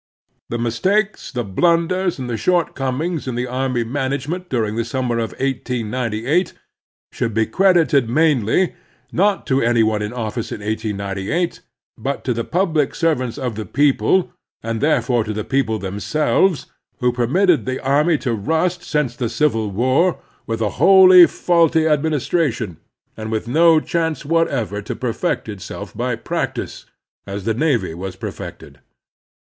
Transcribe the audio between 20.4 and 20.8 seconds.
with a